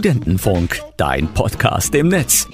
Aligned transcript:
Studentenfunk, 0.00 0.80
dein 0.96 1.28
Podcast 1.34 1.94
im 1.94 2.08
Netz. 2.08 2.48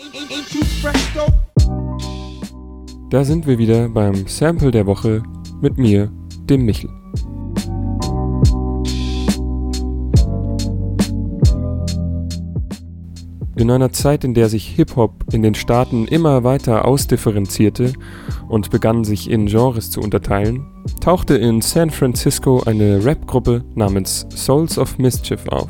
Da 3.11 3.23
sind 3.23 3.47
wir 3.47 3.57
wieder 3.57 3.89
beim 3.89 4.27
Sample 4.27 4.73
der 4.73 4.85
Woche 4.87 5.23
mit 5.61 5.79
mir, 5.79 6.11
dem 6.51 6.65
Michel. 6.65 6.91
In 13.55 13.71
einer 13.71 13.93
Zeit, 13.93 14.25
in 14.25 14.35
der 14.35 14.49
sich 14.49 14.67
Hip-Hop 14.67 15.33
in 15.33 15.43
den 15.43 15.55
Staaten 15.55 16.09
immer 16.09 16.43
weiter 16.43 16.85
ausdifferenzierte 16.85 17.93
und 18.49 18.73
begann 18.73 19.05
sich 19.05 19.31
in 19.31 19.47
Genres 19.47 19.93
zu 19.93 20.01
unterteilen, 20.01 20.67
tauchte 21.01 21.37
in 21.37 21.61
San 21.61 21.91
Francisco 21.91 22.65
eine 22.67 23.05
Rap-Gruppe 23.05 23.65
namens 23.77 24.27
Souls 24.31 24.79
of 24.79 24.99
Mischief 24.99 25.47
auf. 25.47 25.69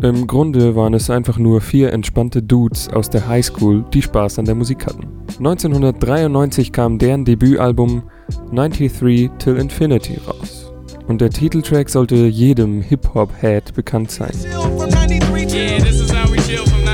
Im 0.00 0.28
Grunde 0.28 0.76
waren 0.76 0.94
es 0.94 1.10
einfach 1.10 1.38
nur 1.38 1.60
vier 1.60 1.92
entspannte 1.92 2.40
Dudes 2.40 2.88
aus 2.88 3.10
der 3.10 3.26
Highschool, 3.26 3.84
die 3.92 4.00
Spaß 4.00 4.38
an 4.38 4.44
der 4.44 4.54
Musik 4.54 4.86
hatten. 4.86 5.08
1993 5.38 6.70
kam 6.70 6.98
deren 6.98 7.24
Debütalbum 7.24 8.04
93 8.54 9.28
Till 9.38 9.56
Infinity 9.56 10.20
raus. 10.24 10.72
Und 11.08 11.20
der 11.20 11.30
Titeltrack 11.30 11.88
sollte 11.88 12.14
jedem 12.14 12.80
Hip-Hop-Head 12.80 13.74
bekannt 13.74 14.12
sein. 14.12 14.30
Yeah, 14.44 16.87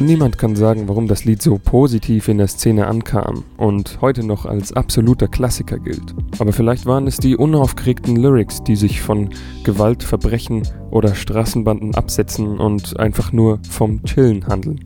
Niemand 0.00 0.38
kann 0.38 0.54
sagen, 0.54 0.86
warum 0.86 1.08
das 1.08 1.24
Lied 1.24 1.42
so 1.42 1.58
positiv 1.58 2.28
in 2.28 2.38
der 2.38 2.46
Szene 2.46 2.86
ankam 2.86 3.42
und 3.56 4.00
heute 4.00 4.24
noch 4.24 4.46
als 4.46 4.72
absoluter 4.72 5.26
Klassiker 5.26 5.78
gilt. 5.78 6.14
Aber 6.38 6.52
vielleicht 6.52 6.86
waren 6.86 7.08
es 7.08 7.16
die 7.16 7.36
unaufgeregten 7.36 8.14
Lyrics, 8.14 8.62
die 8.62 8.76
sich 8.76 9.00
von 9.00 9.30
Gewalt, 9.64 10.04
Verbrechen 10.04 10.62
oder 10.92 11.16
Straßenbanden 11.16 11.96
absetzen 11.96 12.58
und 12.58 12.98
einfach 13.00 13.32
nur 13.32 13.58
vom 13.68 14.04
Chillen 14.04 14.46
handeln. 14.46 14.84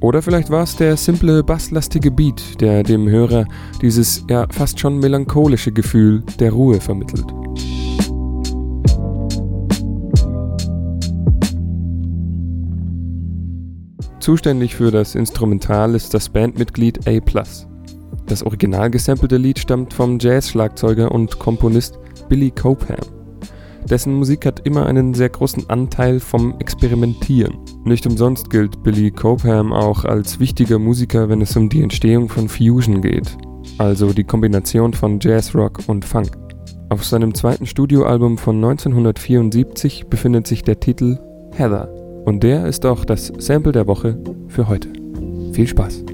Oder 0.00 0.20
vielleicht 0.20 0.50
war 0.50 0.64
es 0.64 0.74
der 0.74 0.96
simple 0.96 1.44
basslastige 1.44 2.10
Beat, 2.10 2.60
der 2.60 2.82
dem 2.82 3.08
Hörer 3.08 3.46
dieses 3.82 4.24
ja 4.28 4.46
fast 4.50 4.80
schon 4.80 4.98
melancholische 4.98 5.70
Gefühl 5.70 6.24
der 6.40 6.52
Ruhe 6.52 6.80
vermittelt. 6.80 7.26
Zuständig 14.20 14.76
für 14.76 14.90
das 14.90 15.14
Instrumental 15.14 15.94
ist 15.94 16.12
das 16.12 16.28
Bandmitglied 16.28 17.08
A+. 17.08 17.20
Das 18.26 18.42
original 18.42 18.90
gesampelte 18.90 19.38
Lied 19.38 19.58
stammt 19.58 19.94
vom 19.94 20.18
Jazz-Schlagzeuger 20.18 21.10
und 21.10 21.38
Komponist 21.38 21.98
Billy 22.28 22.50
Cobham. 22.50 23.00
Dessen 23.88 24.12
Musik 24.12 24.44
hat 24.44 24.66
immer 24.66 24.84
einen 24.84 25.14
sehr 25.14 25.30
großen 25.30 25.70
Anteil 25.70 26.20
vom 26.20 26.54
Experimentieren. 26.58 27.56
Nicht 27.84 28.06
umsonst 28.06 28.50
gilt 28.50 28.82
Billy 28.82 29.10
Cobham 29.10 29.72
auch 29.72 30.04
als 30.04 30.38
wichtiger 30.38 30.78
Musiker, 30.78 31.30
wenn 31.30 31.40
es 31.40 31.56
um 31.56 31.70
die 31.70 31.82
Entstehung 31.82 32.28
von 32.28 32.50
Fusion 32.50 33.00
geht, 33.00 33.38
also 33.78 34.12
die 34.12 34.24
Kombination 34.24 34.92
von 34.92 35.18
Jazz, 35.18 35.54
Rock 35.54 35.80
und 35.86 36.04
Funk. 36.04 36.36
Auf 36.90 37.06
seinem 37.06 37.34
zweiten 37.34 37.64
Studioalbum 37.64 38.36
von 38.36 38.56
1974 38.56 40.08
befindet 40.10 40.46
sich 40.46 40.62
der 40.62 40.78
Titel 40.78 41.18
Heather 41.52 41.99
und 42.30 42.44
der 42.44 42.64
ist 42.64 42.86
auch 42.86 43.04
das 43.04 43.32
Sample 43.38 43.72
der 43.72 43.88
Woche 43.88 44.16
für 44.46 44.68
heute. 44.68 44.88
Viel 45.52 45.66
Spaß! 45.66 46.04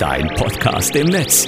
Dein 0.00 0.26
Podcast 0.34 0.96
im 0.96 1.06
Netz. 1.06 1.46